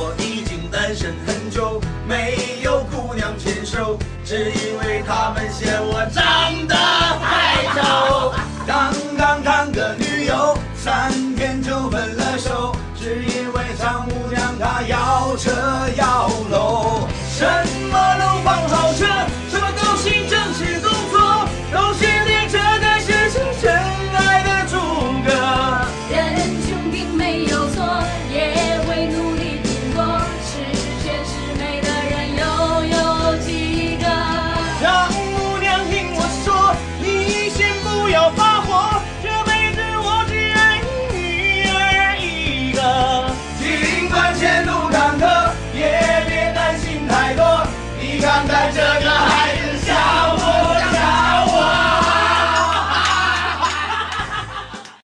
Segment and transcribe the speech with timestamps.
[0.00, 6.74] 我已经单身很久没有姑娘牵手只因为她们嫌我长得
[7.18, 8.32] 太丑。
[8.64, 12.17] 刚刚谈个女友三天就分
[48.48, 48.87] 한 달전